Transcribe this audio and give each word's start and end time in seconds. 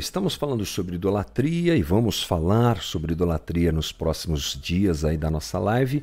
Estamos 0.00 0.34
falando 0.34 0.64
sobre 0.64 0.94
idolatria 0.94 1.76
e 1.76 1.82
vamos 1.82 2.22
falar 2.22 2.80
sobre 2.80 3.12
idolatria 3.12 3.70
nos 3.70 3.92
próximos 3.92 4.58
dias 4.58 5.04
aí 5.04 5.18
da 5.18 5.30
nossa 5.30 5.58
live, 5.58 6.02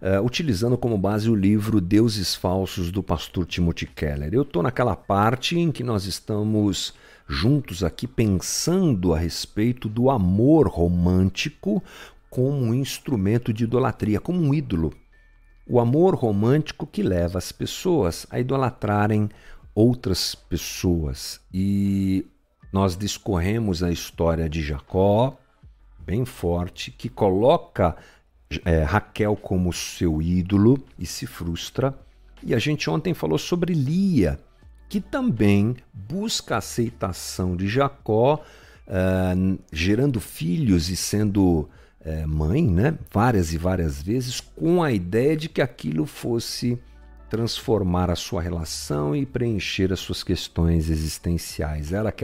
uh, 0.00 0.24
utilizando 0.24 0.78
como 0.78 0.96
base 0.96 1.28
o 1.28 1.34
livro 1.34 1.80
Deuses 1.80 2.36
Falsos 2.36 2.92
do 2.92 3.02
pastor 3.02 3.44
Timothy 3.44 3.86
Keller. 3.86 4.32
Eu 4.32 4.42
estou 4.42 4.62
naquela 4.62 4.94
parte 4.94 5.58
em 5.58 5.72
que 5.72 5.82
nós 5.82 6.04
estamos 6.04 6.94
juntos 7.28 7.82
aqui 7.82 8.06
pensando 8.06 9.12
a 9.12 9.18
respeito 9.18 9.88
do 9.88 10.08
amor 10.08 10.68
romântico 10.68 11.82
como 12.30 12.58
um 12.58 12.72
instrumento 12.72 13.52
de 13.52 13.64
idolatria, 13.64 14.20
como 14.20 14.40
um 14.40 14.54
ídolo. 14.54 14.94
O 15.66 15.80
amor 15.80 16.14
romântico 16.14 16.86
que 16.86 17.02
leva 17.02 17.38
as 17.38 17.50
pessoas 17.50 18.24
a 18.30 18.38
idolatrarem 18.38 19.28
outras 19.74 20.32
pessoas. 20.32 21.40
E 21.52 22.24
nós 22.72 22.96
discorremos 22.96 23.82
a 23.82 23.90
história 23.90 24.48
de 24.48 24.62
Jacó, 24.62 25.36
bem 25.98 26.24
forte, 26.24 26.90
que 26.90 27.08
coloca 27.08 27.94
é, 28.64 28.82
Raquel 28.82 29.36
como 29.36 29.72
seu 29.72 30.22
ídolo 30.22 30.82
e 30.98 31.04
se 31.04 31.26
frustra. 31.26 31.94
E 32.42 32.54
a 32.54 32.58
gente 32.58 32.88
ontem 32.88 33.12
falou 33.12 33.38
sobre 33.38 33.74
Lia, 33.74 34.40
que 34.88 35.00
também 35.00 35.76
busca 35.92 36.54
a 36.54 36.58
aceitação 36.58 37.54
de 37.54 37.68
Jacó, 37.68 38.42
uh, 38.86 39.58
gerando 39.72 40.18
filhos 40.18 40.88
e 40.88 40.96
sendo 40.96 41.68
uh, 42.00 42.28
mãe, 42.28 42.66
né? 42.66 42.98
várias 43.12 43.52
e 43.52 43.58
várias 43.58 44.02
vezes, 44.02 44.40
com 44.40 44.82
a 44.82 44.90
ideia 44.90 45.36
de 45.36 45.48
que 45.48 45.62
aquilo 45.62 46.04
fosse 46.04 46.78
transformar 47.32 48.10
a 48.10 48.14
sua 48.14 48.42
relação 48.42 49.16
e 49.16 49.24
preencher 49.24 49.90
as 49.90 50.00
suas 50.00 50.22
questões 50.22 50.90
existenciais. 50.90 51.90
Era 51.90 52.14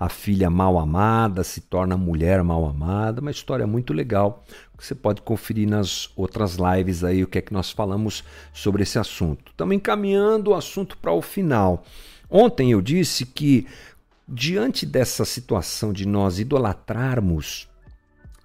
a 0.00 0.08
filha 0.08 0.48
mal 0.48 0.78
amada, 0.78 1.44
se 1.44 1.60
torna 1.60 1.94
mulher 1.94 2.42
mal 2.42 2.64
amada, 2.64 3.20
uma 3.20 3.30
história 3.30 3.66
muito 3.66 3.92
legal. 3.92 4.42
Você 4.78 4.94
pode 4.94 5.20
conferir 5.20 5.68
nas 5.68 6.08
outras 6.16 6.56
lives 6.56 7.04
aí 7.04 7.22
o 7.22 7.26
que 7.26 7.36
é 7.36 7.42
que 7.42 7.52
nós 7.52 7.70
falamos 7.70 8.24
sobre 8.50 8.82
esse 8.82 8.98
assunto. 8.98 9.50
Estamos 9.50 9.76
encaminhando 9.76 10.52
o 10.52 10.54
assunto 10.54 10.96
para 10.96 11.12
o 11.12 11.20
final. 11.20 11.84
Ontem 12.30 12.72
eu 12.72 12.80
disse 12.80 13.26
que 13.26 13.66
diante 14.26 14.86
dessa 14.86 15.26
situação 15.26 15.92
de 15.92 16.08
nós 16.08 16.38
idolatrarmos 16.38 17.68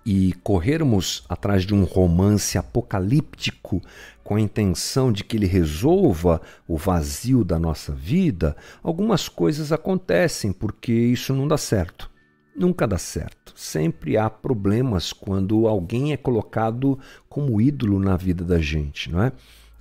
e 0.06 0.34
corrermos 0.44 1.24
atrás 1.30 1.64
de 1.64 1.74
um 1.74 1.84
romance 1.84 2.58
apocalíptico 2.58 3.82
com 4.24 4.36
a 4.36 4.42
intenção 4.42 5.12
de 5.12 5.24
que 5.24 5.38
ele 5.38 5.46
resolva 5.46 6.42
o 6.68 6.78
vazio 6.78 7.44
da 7.44 7.60
nossa 7.60 7.92
vida, 7.94 8.56
algumas 8.82 9.28
coisas 9.28 9.72
acontecem 9.72 10.52
porque 10.52 10.92
isso 10.92 11.34
não 11.34 11.48
dá 11.48 11.58
certo. 11.58 12.10
Nunca 12.56 12.88
dá 12.88 12.98
certo. 12.98 13.54
Sempre 13.56 14.18
há 14.18 14.30
problemas 14.30 15.14
quando 15.14 15.68
alguém 15.68 16.12
é 16.12 16.18
colocado 16.18 17.00
como 17.30 17.62
ídolo 17.62 18.00
na 18.00 18.18
vida 18.18 18.44
da 18.44 18.60
gente, 18.60 19.12
não 19.12 19.22
é? 19.24 19.32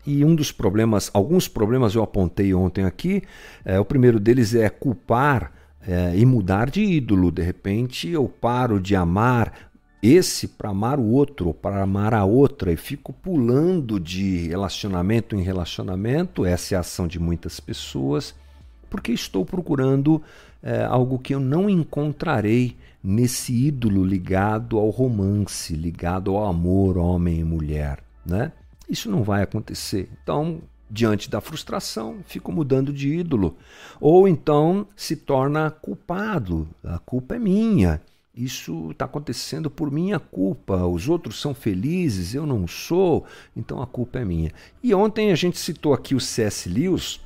E 0.07 0.25
um 0.25 0.35
dos 0.35 0.51
problemas, 0.51 1.11
alguns 1.13 1.47
problemas 1.47 1.95
eu 1.95 2.03
apontei 2.03 2.55
ontem 2.55 2.85
aqui. 2.85 3.23
É, 3.65 3.79
o 3.79 3.85
primeiro 3.85 4.19
deles 4.19 4.55
é 4.55 4.69
culpar 4.71 5.53
é, 5.87 6.17
e 6.17 6.25
mudar 6.25 6.71
de 6.71 6.83
ídolo. 6.83 7.31
De 7.31 7.43
repente 7.43 8.09
eu 8.09 8.27
paro 8.29 8.81
de 8.81 8.97
amar 8.97 9.70
esse 10.03 10.49
para 10.49 10.71
amar 10.71 10.99
o 10.99 11.05
outro, 11.05 11.49
ou 11.49 11.55
para 11.55 11.83
amar 11.83 12.15
a 12.15 12.25
outra, 12.25 12.73
e 12.73 12.77
fico 12.77 13.13
pulando 13.13 14.01
de 14.01 14.49
relacionamento 14.49 15.37
em 15.37 15.43
relacionamento, 15.43 16.47
essa 16.47 16.75
é 16.75 16.77
a 16.77 16.81
ação 16.81 17.07
de 17.07 17.19
muitas 17.19 17.61
pessoas, 17.61 18.35
porque 18.89 19.13
estou 19.13 19.45
procurando 19.45 20.23
é, 20.63 20.85
algo 20.85 21.19
que 21.19 21.35
eu 21.35 21.41
não 21.41 21.69
encontrarei 21.69 22.77
nesse 23.03 23.53
ídolo 23.53 24.05
ligado 24.05 24.79
ao 24.79 24.89
romance, 24.89 25.75
ligado 25.75 26.35
ao 26.35 26.47
amor 26.47 26.97
homem 26.97 27.41
e 27.41 27.45
mulher. 27.45 28.03
Né? 28.25 28.53
Isso 28.89 29.11
não 29.11 29.23
vai 29.23 29.43
acontecer. 29.43 30.09
Então, 30.23 30.61
diante 30.91 31.31
da 31.31 31.41
frustração, 31.41 32.19
fico 32.27 32.51
mudando 32.51 32.93
de 32.93 33.09
ídolo. 33.09 33.57
Ou 34.01 34.27
então 34.27 34.87
se 34.97 35.15
torna 35.15 35.71
culpado, 35.71 36.69
a 36.83 36.99
culpa 36.99 37.37
é 37.37 37.39
minha 37.39 38.01
isso 38.35 38.91
está 38.93 39.05
acontecendo 39.05 39.69
por 39.69 39.91
minha 39.91 40.19
culpa. 40.19 40.87
Os 40.87 41.09
outros 41.09 41.41
são 41.41 41.53
felizes, 41.53 42.35
eu 42.35 42.47
não 42.47 42.67
sou, 42.67 43.27
então 43.57 43.83
a 43.83 43.87
culpa 43.87 44.21
é 44.21 44.25
minha. 44.25 44.53
E 44.83 44.95
ontem 44.95 45.33
a 45.33 45.35
gente 45.35 45.59
citou 45.59 45.93
aqui 45.93 46.15
o 46.15 46.21
C.S. 46.21 46.69
Lewis, 46.69 47.21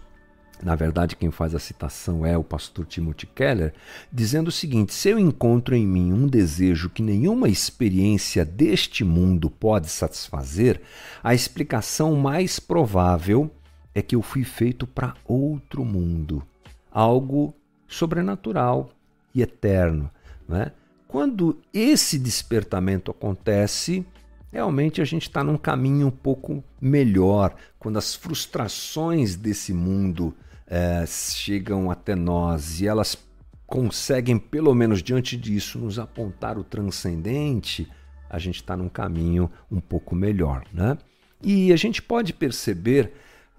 na 0.63 0.75
verdade 0.75 1.15
quem 1.15 1.31
faz 1.31 1.55
a 1.55 1.59
citação 1.59 2.25
é 2.25 2.39
o 2.39 2.45
pastor 2.45 2.87
Timothy 2.87 3.27
Keller, 3.27 3.75
dizendo 4.11 4.49
o 4.49 4.53
seguinte: 4.53 4.95
se 4.95 5.11
eu 5.11 5.19
encontro 5.19 5.75
em 5.75 5.87
mim 5.87 6.13
um 6.13 6.27
desejo 6.27 6.89
que 6.89 7.03
nenhuma 7.03 7.49
experiência 7.49 8.45
deste 8.45 9.05
mundo 9.05 9.51
pode 9.51 9.91
satisfazer, 9.91 10.81
a 11.23 11.35
explicação 11.35 12.17
mais 12.17 12.59
provável 12.59 13.51
é 13.95 14.01
que 14.01 14.17
eu 14.17 14.23
fui 14.23 14.43
feito 14.43 14.87
para 14.87 15.15
outro 15.25 15.85
mundo, 15.85 16.43
algo 16.91 17.55
sobrenatural 17.87 18.91
e 19.35 19.43
eterno. 19.43 20.11
Né? 20.49 20.73
Quando 21.15 21.61
esse 21.73 22.19
despertamento 22.19 23.09
acontece, 23.09 24.05
realmente 24.51 25.01
a 25.01 25.05
gente 25.05 25.23
está 25.29 25.45
num 25.45 25.57
caminho 25.57 26.09
um 26.09 26.11
pouco 26.11 26.61
melhor. 26.81 27.55
Quando 27.79 27.99
as 27.99 28.17
frustrações 28.17 29.37
desse 29.37 29.73
mundo 29.73 30.35
é, 30.67 31.07
chegam 31.07 31.89
até 31.89 32.17
nós 32.17 32.81
e 32.81 32.89
elas 32.89 33.17
conseguem, 33.65 34.37
pelo 34.41 34.75
menos 34.75 35.05
diante 35.05 35.37
disso, 35.37 35.79
nos 35.79 36.01
apontar 36.01 36.59
o 36.59 36.65
transcendente, 36.65 37.89
a 38.29 38.41
gente 38.41 38.57
está 38.57 38.77
num 38.77 38.89
caminho 38.89 39.49
um 39.71 39.79
pouco 39.79 40.17
melhor. 40.17 40.65
Né? 40.73 40.99
E 41.41 41.73
a 41.73 41.77
gente 41.77 42.03
pode 42.03 42.33
perceber 42.33 43.13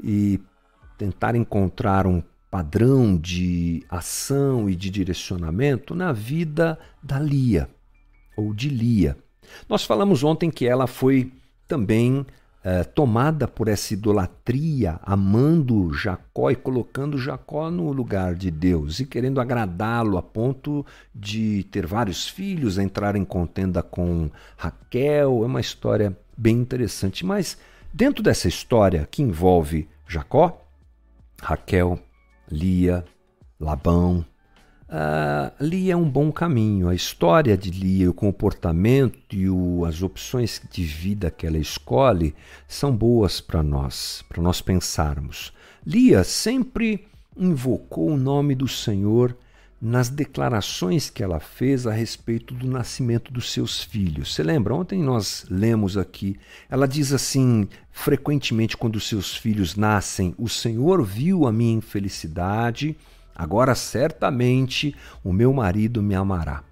e 0.04 0.42
tentar 0.98 1.38
encontrar 1.38 2.06
um 2.06 2.22
padrão 2.50 3.18
de 3.18 3.84
ação 3.90 4.70
e 4.70 4.76
de 4.76 4.90
direcionamento 4.90 5.94
na 5.94 6.12
vida 6.12 6.80
da 7.02 7.20
Lia, 7.20 7.70
ou 8.36 8.54
de 8.54 8.70
Lia. 8.70 9.18
Nós 9.68 9.84
falamos 9.84 10.24
ontem 10.24 10.50
que 10.50 10.66
ela 10.66 10.88
foi 10.88 11.32
também 11.68 12.26
é, 12.66 12.84
tomada 12.84 13.48
por 13.48 13.68
essa 13.68 13.94
idolatria, 13.94 15.00
amando 15.04 15.94
Jacó 15.94 16.50
e 16.50 16.56
colocando 16.56 17.16
Jacó 17.16 17.70
no 17.70 17.92
lugar 17.92 18.34
de 18.34 18.50
Deus 18.50 19.00
e 19.00 19.06
querendo 19.06 19.40
agradá-lo 19.40 20.18
a 20.18 20.24
ponto 20.24 20.84
de 21.14 21.64
ter 21.66 21.86
vários 21.86 22.28
filhos, 22.28 22.80
entrar 22.80 23.16
em 23.16 23.24
contenda 23.24 23.84
com 23.84 24.32
Raquel. 24.58 25.44
É 25.44 25.46
uma 25.46 25.62
história 25.62 26.18
bem 26.36 26.58
interessante. 26.58 27.24
Mas 27.24 27.56
dentro 27.94 28.24
dessa 28.24 28.48
história 28.48 29.08
que 29.12 29.22
envolve 29.22 29.88
Jacó, 30.08 30.60
Raquel 31.40 32.00
Lia, 32.52 33.04
Labão. 33.60 34.26
Uh, 34.88 35.52
Lia 35.60 35.94
é 35.94 35.98
um 35.98 36.10
bom 36.10 36.32
caminho. 36.32 36.88
A 36.88 36.96
história 36.96 37.58
de 37.58 37.72
Lia, 37.72 38.10
o 38.10 38.14
comportamento 38.14 39.36
e 39.36 39.50
o, 39.50 39.84
as 39.86 40.02
opções 40.02 40.62
de 40.72 40.84
vida 40.84 41.32
que 41.32 41.48
ela 41.48 41.58
escolhe 41.58 42.36
são 42.68 42.96
boas 42.96 43.42
para 43.42 43.64
nós, 43.64 44.24
para 44.30 44.42
nós 44.42 44.62
pensarmos. 44.62 45.52
Lia 45.86 46.24
sempre 46.24 47.06
invocou 47.36 48.10
o 48.10 48.18
nome 48.18 48.56
do 48.56 48.68
Senhor 48.68 49.36
nas 49.82 50.10
declarações 50.10 51.10
que 51.10 51.24
ela 51.24 51.40
fez 51.40 51.86
a 51.86 51.92
respeito 51.92 52.54
do 52.54 52.68
nascimento 52.68 53.32
dos 53.32 53.52
seus 53.52 53.84
filhos. 53.84 54.34
Você 54.34 54.42
lembra? 54.42 54.74
Ontem 54.74 55.02
nós 55.02 55.46
lemos 55.50 55.98
aqui. 55.98 56.40
Ela 56.70 56.88
diz 56.88 57.12
assim, 57.12 57.68
frequentemente, 57.92 58.78
quando 58.78 59.00
seus 59.00 59.36
filhos 59.36 59.76
nascem: 59.76 60.34
O 60.38 60.48
Senhor 60.48 61.04
viu 61.04 61.46
a 61.46 61.52
minha 61.52 61.76
infelicidade, 61.76 62.98
agora 63.36 63.76
certamente 63.76 64.96
o 65.24 65.34
meu 65.34 65.54
marido 65.54 66.02
me 66.02 66.16
amará. 66.16 66.64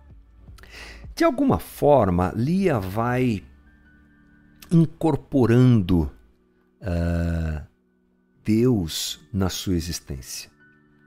De 1.16 1.24
alguma 1.24 1.60
forma, 1.60 2.34
Lia 2.36 2.80
vai 2.80 3.44
incorporando 4.72 6.12
uh, 6.82 7.62
Deus 8.44 9.20
na 9.32 9.50
sua 9.50 9.76
existência 9.76 10.53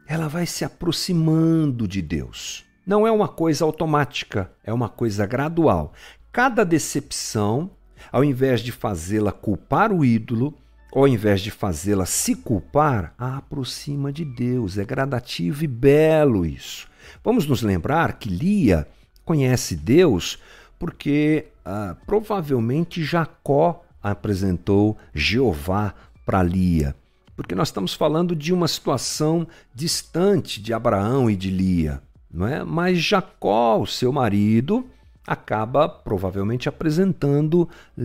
ela 0.06 0.28
vai 0.28 0.46
se 0.46 0.64
aproximando 0.64 1.88
de 1.88 2.00
Deus. 2.00 2.64
Não 2.86 3.06
é 3.06 3.10
uma 3.10 3.26
coisa 3.26 3.64
automática, 3.64 4.50
é 4.62 4.72
uma 4.72 4.88
coisa 4.88 5.26
gradual. 5.26 5.92
Cada 6.30 6.64
decepção, 6.64 7.70
ao 8.12 8.22
invés 8.22 8.60
de 8.60 8.70
fazê-la 8.70 9.32
culpar 9.32 9.92
o 9.92 10.04
ídolo, 10.04 10.54
ao 10.94 11.08
invés 11.08 11.40
de 11.40 11.50
fazê-la 11.50 12.06
se 12.06 12.36
culpar, 12.36 13.12
a 13.18 13.38
aproxima 13.38 14.12
de 14.12 14.24
Deus. 14.24 14.78
É 14.78 14.84
gradativo 14.84 15.64
e 15.64 15.66
belo 15.66 16.46
isso. 16.46 16.88
Vamos 17.24 17.46
nos 17.46 17.62
lembrar 17.62 18.14
que 18.14 18.28
Lia 18.28 18.86
conhece 19.24 19.74
Deus 19.74 20.38
porque 20.78 21.46
ah, 21.64 21.96
provavelmente 22.06 23.02
Jacó 23.02 23.84
apresentou 24.00 24.96
Jeová 25.12 25.94
para 26.24 26.42
Lia 26.42 26.94
porque 27.36 27.54
nós 27.54 27.68
estamos 27.68 27.92
falando 27.92 28.34
de 28.34 28.52
uma 28.52 28.66
situação 28.66 29.46
distante 29.74 30.60
de 30.60 30.72
Abraão 30.72 31.30
e 31.30 31.36
de 31.36 31.50
Lia. 31.50 32.02
não 32.32 32.46
é? 32.46 32.64
Mas 32.64 32.98
Jacó, 32.98 33.78
o 33.78 33.86
seu 33.86 34.10
marido, 34.10 34.86
acaba 35.26 35.88
provavelmente 35.88 36.68
apresentando 36.68 37.68
eh, 37.98 38.02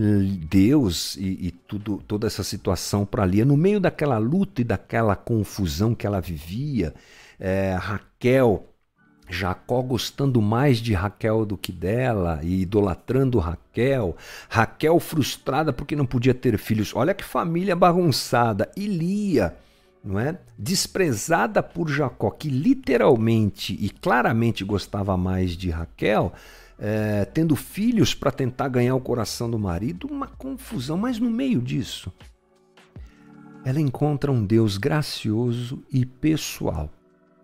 Deus 0.50 1.16
e, 1.16 1.46
e 1.46 1.50
tudo, 1.50 2.02
toda 2.06 2.26
essa 2.26 2.42
situação 2.42 3.06
para 3.06 3.24
Lia. 3.24 3.44
No 3.44 3.56
meio 3.56 3.80
daquela 3.80 4.18
luta 4.18 4.60
e 4.60 4.64
daquela 4.64 5.16
confusão 5.16 5.94
que 5.94 6.06
ela 6.06 6.20
vivia, 6.20 6.92
é, 7.38 7.74
Raquel, 7.80 8.71
Jacó 9.28 9.80
gostando 9.82 10.42
mais 10.42 10.78
de 10.78 10.92
Raquel 10.92 11.46
do 11.46 11.56
que 11.56 11.72
dela 11.72 12.40
e 12.42 12.62
idolatrando 12.62 13.38
Raquel, 13.38 14.16
Raquel 14.48 14.98
frustrada 15.00 15.72
porque 15.72 15.96
não 15.96 16.04
podia 16.04 16.34
ter 16.34 16.58
filhos. 16.58 16.94
Olha 16.94 17.14
que 17.14 17.24
família 17.24 17.74
bagunçada. 17.74 18.70
E 18.76 18.86
Lia, 18.86 19.56
não 20.04 20.18
é? 20.18 20.38
Desprezada 20.58 21.62
por 21.62 21.88
Jacó, 21.88 22.30
que 22.30 22.48
literalmente 22.48 23.76
e 23.80 23.88
claramente 23.88 24.64
gostava 24.64 25.16
mais 25.16 25.52
de 25.56 25.70
Raquel, 25.70 26.32
é, 26.78 27.24
tendo 27.24 27.54
filhos 27.56 28.14
para 28.14 28.30
tentar 28.30 28.68
ganhar 28.68 28.94
o 28.94 29.00
coração 29.00 29.50
do 29.50 29.58
marido, 29.58 30.08
uma 30.10 30.26
confusão. 30.26 30.98
Mas 30.98 31.18
no 31.18 31.30
meio 31.30 31.60
disso, 31.62 32.12
ela 33.64 33.80
encontra 33.80 34.30
um 34.30 34.44
Deus 34.44 34.76
gracioso 34.76 35.82
e 35.90 36.04
pessoal. 36.04 36.90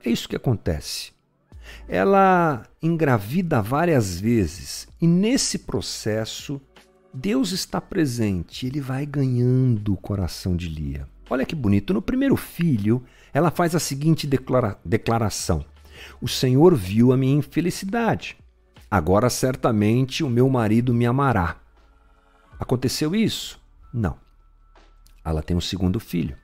É 0.05 0.11
isso 0.11 0.29
que 0.29 0.37
acontece. 0.37 1.18
Ela 1.89 2.65
engravida 2.83 3.63
várias 3.63 4.21
vezes 4.21 4.89
e 5.01 5.07
nesse 5.07 5.61
processo 5.61 6.61
Deus 7.13 7.53
está 7.53 7.81
presente, 7.81 8.67
ele 8.67 8.81
vai 8.81 9.07
ganhando 9.07 9.95
o 9.95 9.97
coração 9.97 10.55
de 10.55 10.69
Lia. 10.69 11.07
Olha 11.31 11.47
que 11.47 11.55
bonito. 11.55 11.95
No 11.95 12.03
primeiro 12.03 12.37
filho, 12.37 13.03
ela 13.33 13.51
faz 13.51 13.75
a 13.75 13.81
seguinte 13.81 14.27
declara 14.27 14.79
declaração: 14.85 15.65
O 16.21 16.29
Senhor 16.29 16.75
viu 16.75 17.13
a 17.13 17.17
minha 17.17 17.37
infelicidade 17.37 18.37
Agora 18.91 19.29
certamente 19.29 20.25
o 20.25 20.31
meu 20.31 20.49
marido 20.49 20.95
me 20.95 21.05
amará. 21.05 21.57
Aconteceu 22.59 23.15
isso? 23.15 23.61
Não. 23.93 24.17
Ela 25.23 25.43
tem 25.43 25.55
um 25.55 25.61
segundo 25.61 26.01
filho. 26.01 26.37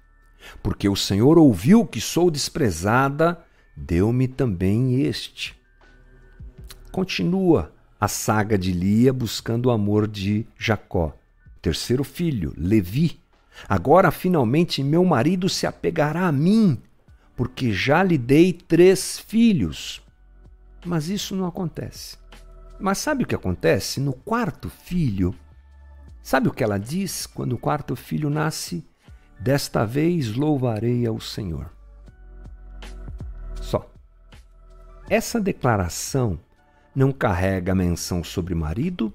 Porque 0.63 0.87
o 0.87 0.95
Senhor 0.95 1.39
ouviu 1.39 1.87
que 1.87 2.03
sou 2.03 2.31
desprezada, 2.31 3.43
deu-me 3.77 4.29
também 4.29 5.03
este. 5.03 5.57
Continua 6.91 7.73
a 8.01 8.09
saga 8.09 8.59
de 8.59 8.73
Lia 8.73 9.13
buscando 9.13 9.67
o 9.67 9.71
amor 9.71 10.07
de 10.07 10.47
Jacó. 10.59 11.17
Terceiro 11.61 12.05
filho, 12.05 12.53
Levi. 12.57 13.21
Agora 13.69 14.11
finalmente 14.11 14.83
meu 14.83 15.05
marido 15.05 15.49
se 15.49 15.67
apegará 15.67 16.27
a 16.27 16.33
mim, 16.33 16.81
porque 17.37 17.73
já 17.73 18.03
lhe 18.03 18.19
dei 18.19 18.53
três 18.53 19.19
filhos. 19.19 20.03
Mas 20.85 21.09
isso 21.09 21.35
não 21.35 21.47
acontece. 21.47 22.19
Mas 22.79 22.99
sabe 22.99 23.25
o 23.25 23.27
que 23.27 23.35
acontece? 23.35 24.01
No 24.01 24.13
quarto 24.13 24.69
filho, 24.69 25.35
sabe 26.23 26.49
o 26.49 26.53
que 26.53 26.63
ela 26.63 26.79
diz 26.79 27.27
quando 27.27 27.55
o 27.55 27.59
quarto 27.59 27.97
filho 27.97 28.29
nasce? 28.29 28.85
Desta 29.41 29.85
vez 29.85 30.35
louvarei 30.35 31.07
ao 31.07 31.21
Senhor. 31.21 31.74
Essa 35.09 35.41
declaração 35.41 36.39
não 36.95 37.13
carrega 37.13 37.75
menção 37.75 38.25
sobre 38.25 38.55
marido, 38.55 39.13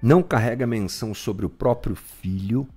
não 0.00 0.22
carrega 0.22 0.66
menção 0.66 1.14
sobre 1.14 1.44
o 1.44 1.50
próprio 1.50 1.96
filho, 1.96 2.68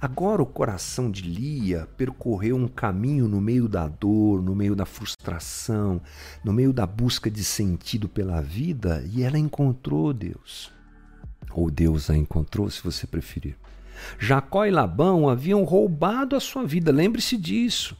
Agora 0.00 0.42
o 0.42 0.46
coração 0.46 1.10
de 1.10 1.22
Lia 1.22 1.88
percorreu 1.96 2.56
um 2.56 2.66
caminho 2.66 3.28
no 3.28 3.40
meio 3.40 3.68
da 3.68 3.86
dor, 3.86 4.42
no 4.42 4.54
meio 4.54 4.74
da 4.74 4.84
frustração, 4.84 6.00
no 6.42 6.52
meio 6.52 6.72
da 6.72 6.86
busca 6.86 7.30
de 7.30 7.44
sentido 7.44 8.08
pela 8.08 8.40
vida 8.40 9.04
e 9.12 9.22
ela 9.22 9.38
encontrou 9.38 10.12
Deus. 10.12 10.72
Ou 11.52 11.70
Deus 11.70 12.10
a 12.10 12.16
encontrou, 12.16 12.68
se 12.68 12.82
você 12.82 13.06
preferir. 13.06 13.56
Jacó 14.18 14.66
e 14.66 14.70
Labão 14.70 15.28
haviam 15.28 15.62
roubado 15.62 16.34
a 16.34 16.40
sua 16.40 16.66
vida, 16.66 16.90
lembre-se 16.90 17.36
disso. 17.36 17.96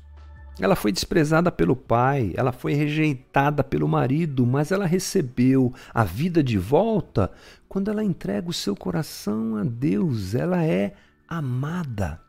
Ela 0.60 0.76
foi 0.76 0.92
desprezada 0.92 1.50
pelo 1.50 1.74
pai, 1.74 2.32
ela 2.36 2.52
foi 2.52 2.74
rejeitada 2.74 3.64
pelo 3.64 3.88
marido, 3.88 4.46
mas 4.46 4.70
ela 4.70 4.86
recebeu 4.86 5.74
a 5.92 6.04
vida 6.04 6.44
de 6.44 6.56
volta 6.56 7.30
quando 7.68 7.90
ela 7.90 8.04
entrega 8.04 8.48
o 8.48 8.52
seu 8.52 8.76
coração 8.76 9.56
a 9.56 9.64
Deus. 9.64 10.34
Ela 10.34 10.64
é 10.64 10.94
amada. 11.28 12.20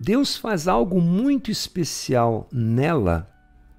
Deus 0.00 0.36
faz 0.36 0.68
algo 0.68 1.00
muito 1.00 1.50
especial 1.50 2.48
nela, 2.52 3.28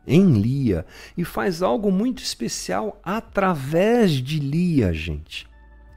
em 0.06 0.34
Lia, 0.34 0.86
e 1.16 1.24
faz 1.24 1.62
algo 1.62 1.90
muito 1.90 2.22
especial 2.22 3.00
através 3.02 4.12
de 4.12 4.38
Lia, 4.38 4.92
gente. 4.92 5.48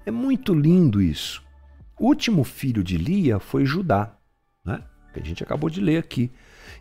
É 0.06 0.12
muito 0.12 0.54
lindo 0.54 1.02
isso. 1.02 1.42
O 1.98 2.06
último 2.06 2.44
filho 2.44 2.84
de 2.84 2.96
Lia 2.96 3.40
foi 3.40 3.64
Judá, 3.64 4.16
né? 4.64 4.82
que 5.12 5.20
a 5.20 5.24
gente 5.24 5.42
acabou 5.42 5.68
de 5.68 5.80
ler 5.80 5.98
aqui. 5.98 6.30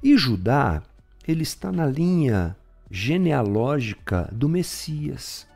E 0.01 0.17
Judá, 0.17 0.81
ele 1.27 1.43
está 1.43 1.71
na 1.71 1.85
linha 1.85 2.55
genealógica 2.89 4.29
do 4.31 4.49
Messias. 4.49 5.47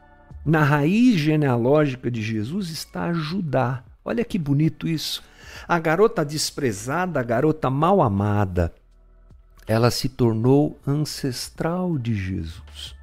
Na 0.45 0.63
raiz 0.63 1.19
genealógica 1.19 2.09
de 2.09 2.21
Jesus 2.21 2.69
está 2.69 3.11
Judá. 3.11 3.83
Olha 4.03 4.23
que 4.23 4.37
bonito 4.37 4.87
isso. 4.87 5.23
A 5.67 5.79
garota 5.79 6.23
desprezada, 6.23 7.19
a 7.19 7.23
garota 7.23 7.69
mal 7.69 8.01
amada, 8.01 8.73
ela 9.67 9.89
se 9.89 10.07
tornou 10.07 10.79
ancestral 10.85 11.97
de 11.97 12.13
Jesus. 12.13 12.95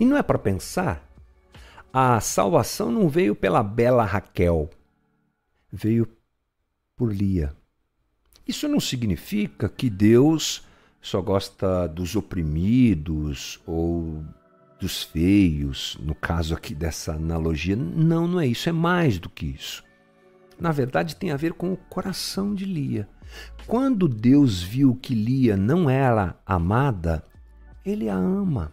E 0.00 0.04
não 0.04 0.16
é 0.16 0.22
para 0.22 0.38
pensar, 0.38 1.06
a 1.92 2.18
salvação 2.20 2.90
não 2.90 3.08
veio 3.08 3.34
pela 3.34 3.62
bela 3.62 4.04
Raquel, 4.04 4.70
veio 5.70 6.08
por 6.96 7.12
Lia. 7.12 7.54
Isso 8.46 8.68
não 8.68 8.80
significa 8.80 9.68
que 9.68 9.88
Deus 9.88 10.66
só 11.00 11.20
gosta 11.20 11.86
dos 11.86 12.16
oprimidos 12.16 13.60
ou 13.66 14.24
dos 14.80 15.02
feios, 15.02 15.96
no 16.00 16.14
caso 16.14 16.54
aqui 16.54 16.74
dessa 16.74 17.14
analogia. 17.14 17.76
Não, 17.76 18.26
não 18.26 18.40
é 18.40 18.46
isso, 18.46 18.68
é 18.68 18.72
mais 18.72 19.18
do 19.18 19.28
que 19.28 19.46
isso. 19.46 19.84
Na 20.58 20.72
verdade, 20.72 21.16
tem 21.16 21.30
a 21.30 21.36
ver 21.36 21.52
com 21.52 21.72
o 21.72 21.76
coração 21.76 22.54
de 22.54 22.64
Lia. 22.64 23.08
Quando 23.66 24.08
Deus 24.08 24.62
viu 24.62 24.94
que 24.94 25.14
Lia 25.14 25.56
não 25.56 25.88
era 25.88 26.36
amada, 26.46 27.24
ele 27.84 28.08
a 28.08 28.14
ama. 28.14 28.72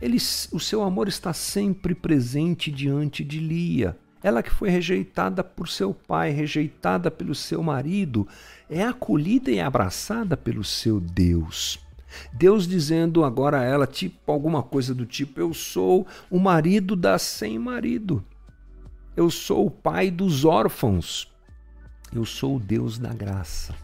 Ele, 0.00 0.16
o 0.52 0.60
seu 0.60 0.82
amor 0.82 1.08
está 1.08 1.32
sempre 1.32 1.94
presente 1.94 2.70
diante 2.70 3.24
de 3.24 3.38
Lia. 3.38 3.96
Ela 4.26 4.42
que 4.42 4.50
foi 4.50 4.68
rejeitada 4.70 5.44
por 5.44 5.68
seu 5.68 5.94
pai, 5.94 6.32
rejeitada 6.32 7.12
pelo 7.12 7.32
seu 7.32 7.62
marido, 7.62 8.26
é 8.68 8.82
acolhida 8.82 9.52
e 9.52 9.60
abraçada 9.60 10.36
pelo 10.36 10.64
seu 10.64 10.98
Deus. 10.98 11.78
Deus 12.32 12.66
dizendo 12.66 13.22
agora 13.22 13.60
a 13.60 13.62
ela, 13.62 13.86
tipo, 13.86 14.32
alguma 14.32 14.64
coisa 14.64 14.92
do 14.92 15.06
tipo: 15.06 15.40
Eu 15.40 15.54
sou 15.54 16.04
o 16.28 16.40
marido 16.40 16.96
da 16.96 17.20
sem 17.20 17.56
marido. 17.56 18.24
Eu 19.16 19.30
sou 19.30 19.66
o 19.66 19.70
pai 19.70 20.10
dos 20.10 20.44
órfãos. 20.44 21.32
Eu 22.12 22.24
sou 22.24 22.56
o 22.56 22.60
Deus 22.60 22.98
da 22.98 23.14
graça. 23.14 23.76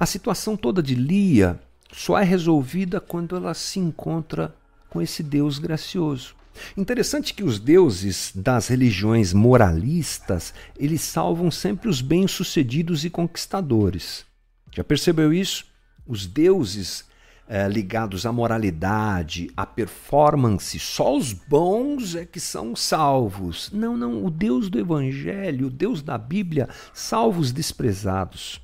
A 0.00 0.06
situação 0.06 0.56
toda 0.56 0.82
de 0.82 0.94
Lia 0.94 1.60
só 1.92 2.18
é 2.18 2.24
resolvida 2.24 2.98
quando 2.98 3.36
ela 3.36 3.52
se 3.52 3.78
encontra 3.78 4.54
com 4.88 5.02
esse 5.02 5.22
Deus 5.22 5.58
gracioso. 5.58 6.34
Interessante 6.76 7.34
que 7.34 7.42
os 7.42 7.58
deuses 7.58 8.32
das 8.34 8.68
religiões 8.68 9.32
moralistas, 9.32 10.54
eles 10.78 11.02
salvam 11.02 11.50
sempre 11.50 11.88
os 11.88 12.00
bem-sucedidos 12.00 13.04
e 13.04 13.10
conquistadores. 13.10 14.24
Já 14.72 14.82
percebeu 14.82 15.32
isso? 15.32 15.66
Os 16.06 16.26
deuses 16.26 17.04
é, 17.48 17.68
ligados 17.68 18.24
à 18.26 18.32
moralidade, 18.32 19.50
à 19.56 19.66
performance, 19.66 20.78
só 20.78 21.16
os 21.16 21.32
bons 21.32 22.14
é 22.14 22.24
que 22.24 22.40
são 22.40 22.74
salvos. 22.74 23.70
Não, 23.72 23.96
não, 23.96 24.24
o 24.24 24.30
Deus 24.30 24.68
do 24.68 24.78
Evangelho, 24.78 25.66
o 25.66 25.70
Deus 25.70 26.02
da 26.02 26.16
Bíblia, 26.16 26.68
salva 26.92 27.40
os 27.40 27.52
desprezados, 27.52 28.60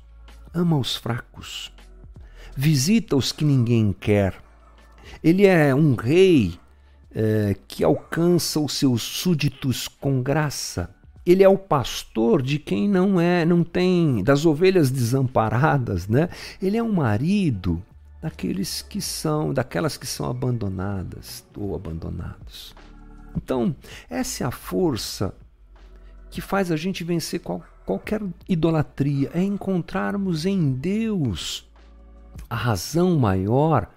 ama 0.53 0.77
os 0.77 0.95
fracos, 0.95 1.71
visita 2.55 3.15
os 3.15 3.31
que 3.31 3.45
ninguém 3.45 3.93
quer. 3.93 4.35
Ele 5.23 5.45
é 5.45 5.73
um 5.75 5.95
rei 5.95 6.59
é, 7.13 7.55
que 7.67 7.83
alcança 7.83 8.59
os 8.59 8.73
seus 8.73 9.01
súditos 9.01 9.87
com 9.87 10.21
graça. 10.21 10.89
Ele 11.25 11.43
é 11.43 11.49
o 11.49 11.57
pastor 11.57 12.41
de 12.41 12.57
quem 12.57 12.89
não 12.89 13.19
é, 13.19 13.45
não 13.45 13.63
tem, 13.63 14.23
das 14.23 14.45
ovelhas 14.45 14.89
desamparadas, 14.89 16.07
né? 16.07 16.29
Ele 16.61 16.77
é 16.77 16.83
um 16.83 16.93
marido 16.93 17.81
daqueles 18.21 18.81
que 18.81 19.01
são, 19.01 19.53
daquelas 19.53 19.97
que 19.97 20.07
são 20.07 20.29
abandonadas 20.29 21.43
ou 21.55 21.75
abandonados. 21.75 22.75
Então, 23.35 23.75
essa 24.09 24.43
é 24.43 24.47
a 24.47 24.51
força 24.51 25.33
que 26.29 26.41
faz 26.41 26.71
a 26.71 26.75
gente 26.75 27.03
vencer 27.03 27.39
qual, 27.39 27.63
qualquer 27.85 28.21
idolatria, 28.47 29.29
é 29.33 29.43
encontrarmos 29.43 30.45
em 30.45 30.71
Deus 30.73 31.69
a 32.49 32.55
razão 32.55 33.17
maior 33.17 33.89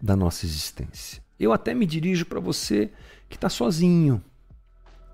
da 0.00 0.16
nossa 0.16 0.46
existência. 0.46 1.22
Eu 1.40 1.54
até 1.54 1.72
me 1.72 1.86
dirijo 1.86 2.26
para 2.26 2.38
você 2.38 2.92
que 3.26 3.36
está 3.36 3.48
sozinho, 3.48 4.22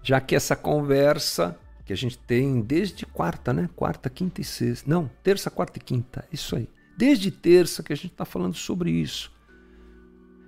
já 0.03 0.21
que 0.21 0.35
essa 0.35 0.57
conversa 0.57 1.57
que 1.85 1.93
a 1.93 1.97
gente 1.97 2.19
tem 2.19 2.61
desde 2.61 3.07
quarta, 3.07 3.53
né? 3.53 3.71
Quarta, 3.77 4.11
quinta 4.11 4.41
e 4.41 4.45
sexta. 4.45 4.91
Não, 4.91 5.09
terça, 5.23 5.49
quarta 5.49 5.79
e 5.79 5.81
quinta. 5.81 6.27
Isso 6.33 6.57
aí. 6.57 6.69
Desde 6.99 7.31
terça 7.31 7.81
que 7.81 7.93
a 7.93 7.97
gente 7.97 8.11
está 8.11 8.25
falando 8.25 8.55
sobre 8.55 8.91
isso. 8.91 9.31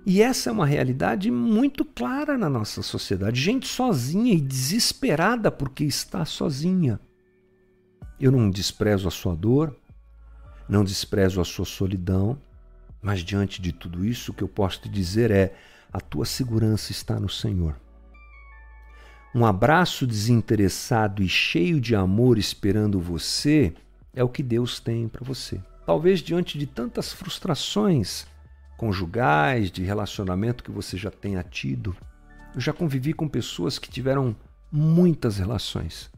E 0.05 0.21
essa 0.21 0.49
é 0.49 0.53
uma 0.53 0.65
realidade 0.65 1.31
muito 1.31 1.85
clara 1.85 2.37
na 2.37 2.49
nossa 2.49 2.81
sociedade. 2.81 3.39
Gente 3.39 3.67
sozinha 3.67 4.33
e 4.33 4.41
desesperada 4.41 5.49
porque 5.49 5.85
está 5.85 6.25
sozinha. 6.25 6.99
Eu 8.19 8.31
não 8.31 8.49
desprezo 8.49 9.07
a 9.07 9.11
sua 9.11 9.33
dor, 9.33 9.73
não 10.67 10.83
desprezo 10.83 11.39
a 11.39 11.45
sua 11.45 11.63
solidão, 11.63 12.37
mas 13.01 13.21
diante 13.21 13.61
de 13.61 13.71
tudo 13.71 14.05
isso, 14.05 14.31
o 14.31 14.33
que 14.33 14.43
eu 14.43 14.47
posso 14.47 14.81
te 14.81 14.89
dizer 14.89 15.31
é: 15.31 15.53
a 15.91 15.99
tua 15.99 16.25
segurança 16.25 16.91
está 16.91 17.19
no 17.19 17.29
Senhor. 17.29 17.75
Um 19.33 19.45
abraço 19.45 20.07
desinteressado 20.07 21.21
e 21.21 21.29
cheio 21.29 21.79
de 21.79 21.95
amor 21.95 22.37
esperando 22.37 22.99
você 22.99 23.73
é 24.13 24.23
o 24.23 24.29
que 24.29 24.41
Deus 24.41 24.79
tem 24.79 25.07
para 25.07 25.23
você. 25.23 25.61
Talvez 25.85 26.19
diante 26.19 26.57
de 26.57 26.65
tantas 26.65 27.13
frustrações 27.13 28.25
conjugais, 28.75 29.69
de 29.69 29.83
relacionamento 29.83 30.63
que 30.63 30.71
você 30.71 30.97
já 30.97 31.11
tenha 31.11 31.43
tido. 31.43 31.95
Eu 32.55 32.61
já 32.61 32.73
convivi 32.73 33.13
com 33.13 33.27
pessoas 33.27 33.77
que 33.77 33.89
tiveram 33.89 34.35
muitas 34.71 35.37
relações. 35.37 36.09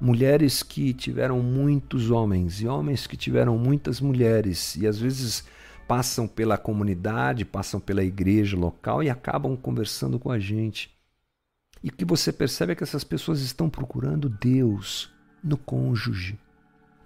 Mulheres 0.00 0.62
que 0.62 0.92
tiveram 0.92 1.40
muitos 1.40 2.10
homens 2.10 2.60
e 2.60 2.66
homens 2.66 3.06
que 3.06 3.16
tiveram 3.16 3.56
muitas 3.56 4.00
mulheres 4.00 4.74
e 4.76 4.86
às 4.86 4.98
vezes 4.98 5.44
passam 5.92 6.26
pela 6.26 6.56
comunidade, 6.56 7.44
passam 7.44 7.78
pela 7.78 8.02
igreja 8.02 8.56
local 8.56 9.02
e 9.02 9.10
acabam 9.10 9.54
conversando 9.54 10.18
com 10.18 10.30
a 10.30 10.38
gente. 10.38 10.90
E 11.84 11.90
o 11.90 11.92
que 11.92 12.02
você 12.02 12.32
percebe 12.32 12.72
é 12.72 12.74
que 12.74 12.82
essas 12.82 13.04
pessoas 13.04 13.42
estão 13.42 13.68
procurando 13.68 14.26
Deus 14.26 15.12
no 15.44 15.58
cônjuge, 15.58 16.38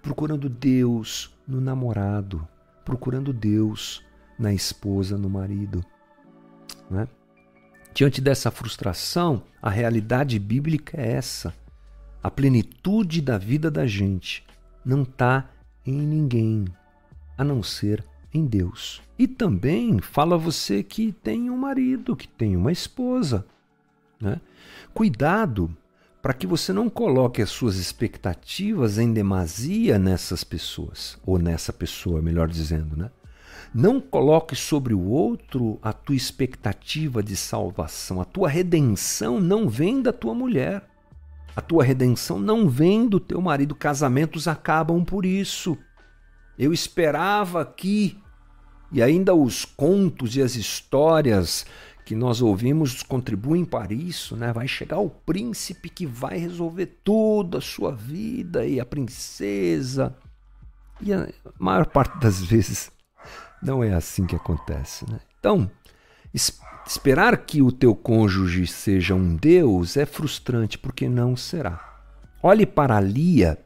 procurando 0.01 0.47
Deus 0.47 1.35
no 1.45 1.59
namorado, 1.59 2.47
procurando 2.85 3.33
Deus 3.33 4.05
na 4.39 4.53
esposa, 4.53 5.17
no 5.17 5.29
marido. 5.29 5.83
Né? 6.89 7.09
Diante 7.93 8.21
dessa 8.21 8.49
frustração, 8.49 9.43
a 9.61 9.69
realidade 9.69 10.39
bíblica 10.39 10.97
é 10.97 11.11
essa. 11.11 11.53
A 12.23 12.31
plenitude 12.31 13.21
da 13.21 13.37
vida 13.37 13.69
da 13.69 13.85
gente 13.85 14.45
não 14.85 15.03
está 15.03 15.49
em 15.85 16.07
ninguém, 16.07 16.63
a 17.37 17.43
não 17.43 17.61
ser 17.61 18.01
em 18.37 18.45
Deus. 18.45 19.01
E 19.17 19.27
também 19.27 19.99
fala 19.99 20.37
você 20.37 20.83
que 20.83 21.11
tem 21.11 21.49
um 21.49 21.57
marido, 21.57 22.15
que 22.15 22.27
tem 22.27 22.55
uma 22.55 22.71
esposa. 22.71 23.45
Né? 24.19 24.39
Cuidado 24.93 25.75
para 26.21 26.33
que 26.33 26.47
você 26.47 26.73
não 26.73 26.89
coloque 26.89 27.41
as 27.41 27.49
suas 27.49 27.77
expectativas 27.77 28.97
em 28.97 29.13
demasia 29.13 29.97
nessas 29.97 30.43
pessoas, 30.43 31.17
ou 31.25 31.37
nessa 31.39 31.71
pessoa, 31.71 32.21
melhor 32.21 32.47
dizendo, 32.47 32.97
né? 32.97 33.09
Não 33.73 33.99
coloque 33.99 34.55
sobre 34.55 34.93
o 34.93 35.03
outro 35.05 35.77
a 35.81 35.93
tua 35.93 36.15
expectativa 36.15 37.21
de 37.21 37.35
salvação. 37.35 38.21
A 38.21 38.25
tua 38.25 38.49
redenção 38.49 39.39
não 39.39 39.67
vem 39.69 40.01
da 40.01 40.13
tua 40.13 40.33
mulher. 40.33 40.87
A 41.55 41.61
tua 41.61 41.83
redenção 41.83 42.39
não 42.39 42.69
vem 42.69 43.07
do 43.07 43.19
teu 43.19 43.41
marido. 43.41 43.75
Casamentos 43.75 44.47
acabam 44.47 45.03
por 45.03 45.25
isso. 45.25 45.77
Eu 46.57 46.73
esperava 46.73 47.61
aqui. 47.61 48.17
E 48.91 49.01
ainda 49.01 49.33
os 49.33 49.65
contos 49.65 50.35
e 50.35 50.41
as 50.41 50.55
histórias 50.55 51.65
que 52.05 52.15
nós 52.15 52.41
ouvimos 52.41 53.03
contribuem 53.03 53.65
para 53.65 53.93
isso, 53.93 54.37
né? 54.37 54.53
Vai 54.53 54.65
chegar 54.65 54.97
o 54.99 55.09
príncipe 55.09 55.89
que 55.89 56.05
vai 56.05 56.37
resolver 56.37 56.85
tudo 57.03 57.57
a 57.57 57.61
sua 57.61 57.93
vida 57.93 58.65
e 58.65 58.79
a 58.79 58.85
princesa. 58.85 60.15
E 61.01 61.13
a 61.13 61.27
maior 61.59 61.85
parte 61.87 62.17
das 62.17 62.41
vezes 62.41 62.89
não 63.61 63.83
é 63.83 63.93
assim 63.93 64.25
que 64.25 64.37
acontece. 64.37 65.09
Né? 65.09 65.19
Então, 65.37 65.69
es 66.33 66.57
esperar 66.87 67.45
que 67.45 67.61
o 67.61 67.73
teu 67.73 67.93
cônjuge 67.93 68.65
seja 68.65 69.13
um 69.13 69.35
Deus 69.35 69.97
é 69.97 70.05
frustrante, 70.05 70.77
porque 70.77 71.09
não 71.09 71.35
será. 71.35 71.99
Olhe 72.41 72.65
para 72.65 73.01
Lia, 73.01 73.59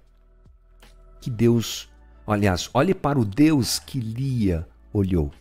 que 1.21 1.29
Deus. 1.29 1.87
Aliás, 2.25 2.71
olhe 2.73 2.95
para 2.95 3.19
o 3.19 3.25
Deus 3.25 3.77
que 3.77 3.99
Lia 3.99 4.67
olhou. 4.93 5.31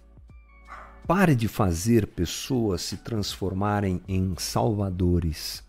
Pare 1.07 1.35
de 1.35 1.49
fazer 1.49 2.07
pessoas 2.07 2.83
se 2.83 2.99
transformarem 2.99 4.01
em 4.07 4.35
salvadores. 4.39 5.65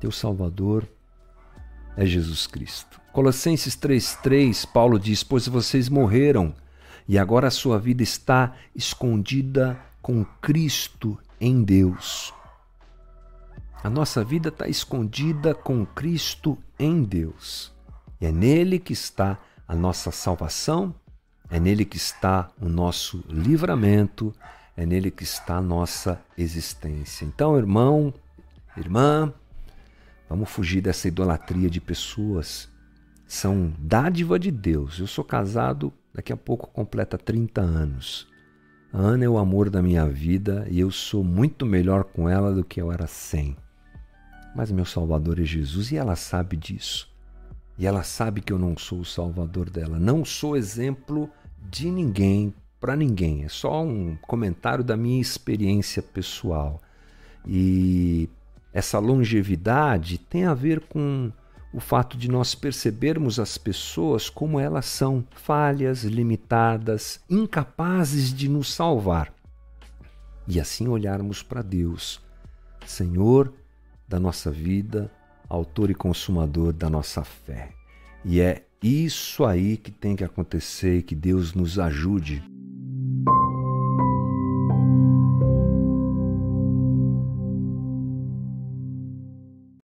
Teu 0.00 0.10
Salvador 0.10 0.88
é 1.96 2.04
Jesus 2.06 2.46
Cristo. 2.46 3.00
Colossenses 3.12 3.76
3,3, 3.76 4.66
Paulo 4.66 4.98
diz: 4.98 5.22
Pois 5.22 5.46
vocês 5.46 5.88
morreram 5.88 6.54
e 7.06 7.18
agora 7.18 7.48
a 7.48 7.50
sua 7.50 7.78
vida 7.78 8.02
está 8.02 8.54
escondida 8.74 9.78
com 10.00 10.24
Cristo 10.40 11.18
em 11.40 11.62
Deus. 11.62 12.32
A 13.82 13.88
nossa 13.88 14.22
vida 14.22 14.48
está 14.48 14.68
escondida 14.68 15.54
com 15.54 15.86
Cristo 15.86 16.58
em 16.78 17.02
Deus. 17.02 17.72
E 18.20 18.26
é 18.26 18.32
nele 18.32 18.78
que 18.78 18.92
está 18.92 19.38
a 19.66 19.74
nossa 19.74 20.10
salvação, 20.10 20.94
é 21.50 21.58
nele 21.58 21.84
que 21.84 21.96
está 21.96 22.50
o 22.60 22.68
nosso 22.68 23.24
livramento, 23.28 24.34
é 24.76 24.86
nele 24.86 25.10
que 25.10 25.24
está 25.24 25.56
a 25.56 25.62
nossa 25.62 26.20
existência. 26.38 27.24
Então, 27.24 27.56
irmão, 27.56 28.14
irmã, 28.76 29.32
vamos 30.28 30.48
fugir 30.48 30.80
dessa 30.80 31.08
idolatria 31.08 31.68
de 31.68 31.80
pessoas. 31.80 32.68
São 33.26 33.72
dádiva 33.78 34.38
de 34.38 34.50
Deus. 34.50 34.98
Eu 34.98 35.06
sou 35.06 35.24
casado 35.24 35.92
Daqui 36.12 36.32
a 36.32 36.36
pouco 36.36 36.66
completa 36.68 37.16
30 37.16 37.60
anos. 37.60 38.26
A 38.92 38.98
Ana 38.98 39.24
é 39.24 39.28
o 39.28 39.38
amor 39.38 39.70
da 39.70 39.80
minha 39.80 40.06
vida 40.06 40.66
e 40.68 40.80
eu 40.80 40.90
sou 40.90 41.22
muito 41.22 41.64
melhor 41.64 42.02
com 42.02 42.28
ela 42.28 42.52
do 42.52 42.64
que 42.64 42.80
eu 42.80 42.90
era 42.90 43.06
sem. 43.06 43.56
Mas 44.54 44.72
meu 44.72 44.84
Salvador 44.84 45.38
é 45.38 45.44
Jesus 45.44 45.92
e 45.92 45.96
ela 45.96 46.16
sabe 46.16 46.56
disso. 46.56 47.08
E 47.78 47.86
ela 47.86 48.02
sabe 48.02 48.40
que 48.40 48.52
eu 48.52 48.58
não 48.58 48.76
sou 48.76 49.00
o 49.00 49.04
Salvador 49.04 49.70
dela. 49.70 50.00
Não 50.00 50.24
sou 50.24 50.56
exemplo 50.56 51.30
de 51.68 51.90
ninguém 51.90 52.54
para 52.80 52.96
ninguém. 52.96 53.44
É 53.44 53.48
só 53.48 53.82
um 53.82 54.16
comentário 54.22 54.82
da 54.82 54.96
minha 54.96 55.20
experiência 55.20 56.02
pessoal. 56.02 56.80
E 57.46 58.28
essa 58.72 58.98
longevidade 58.98 60.18
tem 60.18 60.44
a 60.44 60.54
ver 60.54 60.80
com 60.80 61.30
o 61.72 61.80
fato 61.80 62.16
de 62.16 62.28
nós 62.28 62.54
percebermos 62.54 63.38
as 63.38 63.56
pessoas 63.56 64.28
como 64.28 64.58
elas 64.58 64.86
são, 64.86 65.24
falhas, 65.30 66.02
limitadas, 66.02 67.20
incapazes 67.28 68.32
de 68.32 68.48
nos 68.48 68.72
salvar. 68.72 69.32
E 70.48 70.58
assim 70.58 70.88
olharmos 70.88 71.42
para 71.42 71.62
Deus, 71.62 72.20
Senhor 72.84 73.52
da 74.08 74.18
nossa 74.18 74.50
vida, 74.50 75.10
Autor 75.48 75.90
e 75.90 75.94
Consumador 75.94 76.72
da 76.72 76.90
nossa 76.90 77.22
fé. 77.22 77.70
E 78.24 78.40
é 78.40 78.64
isso 78.82 79.44
aí 79.44 79.76
que 79.76 79.90
tem 79.90 80.16
que 80.16 80.24
acontecer 80.24 80.98
e 80.98 81.02
que 81.02 81.14
Deus 81.14 81.54
nos 81.54 81.78
ajude 81.78 82.42